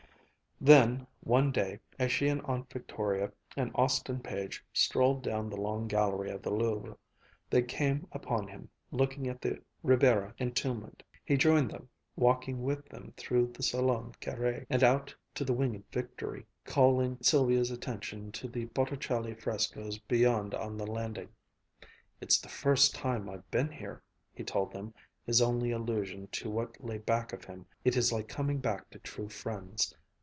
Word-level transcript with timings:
Then 0.63 1.07
one 1.21 1.51
day, 1.51 1.79
as 1.97 2.11
she 2.11 2.27
and 2.27 2.39
Aunt 2.45 2.71
Victoria 2.71 3.31
and 3.57 3.71
Austin 3.73 4.19
Page 4.19 4.63
strolled 4.71 5.23
down 5.23 5.49
the 5.49 5.57
long 5.59 5.87
gallery 5.87 6.29
of 6.29 6.43
the 6.43 6.51
Louvre, 6.53 6.99
they 7.49 7.63
came 7.63 8.05
upon 8.11 8.47
him, 8.47 8.69
looking 8.91 9.25
at 9.27 9.41
the 9.41 9.59
Ribera 9.81 10.35
Entombment. 10.37 11.01
He 11.25 11.35
joined 11.35 11.71
them, 11.71 11.89
walking 12.15 12.61
with 12.61 12.85
them 12.89 13.11
through 13.17 13.47
the 13.47 13.63
Salon 13.63 14.13
Carré 14.21 14.67
and 14.69 14.83
out 14.83 15.15
to 15.33 15.43
the 15.43 15.51
Winged 15.51 15.83
Victory, 15.91 16.45
calling 16.63 17.17
Sylvia's 17.23 17.71
attention 17.71 18.31
to 18.33 18.47
the 18.47 18.65
Botticelli 18.65 19.33
frescoes 19.33 19.97
beyond 19.97 20.53
on 20.53 20.77
the 20.77 20.85
landing. 20.85 21.29
"It's 22.21 22.37
the 22.39 22.49
first 22.49 22.93
time 22.93 23.27
I've 23.27 23.49
been 23.49 23.71
here," 23.71 24.03
he 24.31 24.43
told 24.43 24.73
them, 24.73 24.93
his 25.25 25.41
only 25.41 25.71
allusion 25.71 26.27
to 26.33 26.51
what 26.51 26.83
lay 26.83 26.99
back 26.99 27.33
of 27.33 27.45
him. 27.45 27.65
"It 27.83 27.97
is 27.97 28.13
like 28.13 28.27
coming 28.27 28.59
back 28.59 28.91
to 28.91 28.99
true 28.99 29.27
friends. 29.27 29.95